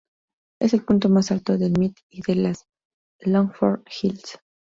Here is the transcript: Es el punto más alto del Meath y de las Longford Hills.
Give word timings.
Es 0.59 0.73
el 0.73 0.83
punto 0.83 1.09
más 1.09 1.31
alto 1.31 1.59
del 1.59 1.77
Meath 1.77 1.93
y 2.09 2.23
de 2.23 2.33
las 2.33 2.65
Longford 3.19 3.83
Hills. 4.01 4.39